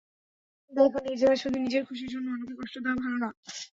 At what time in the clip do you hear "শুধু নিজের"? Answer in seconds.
1.43-1.83